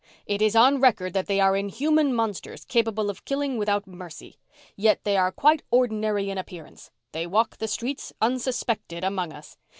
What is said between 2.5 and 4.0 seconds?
capable of killing without